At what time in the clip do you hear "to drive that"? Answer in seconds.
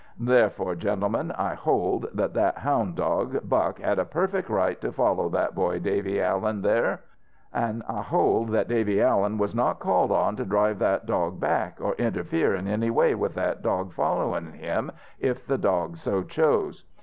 10.37-11.05